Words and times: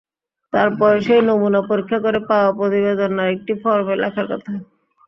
তারপরে 0.53 0.97
সেই 1.07 1.21
নমুনা 1.27 1.61
পরীক্ষা 1.69 1.99
করে 2.05 2.19
পাওয়া 2.29 2.49
প্রতিবেদন 2.57 3.11
আরেকটি 3.19 3.53
ফরমে 3.61 3.95
লেখার 4.01 4.25
কথা। 4.31 4.51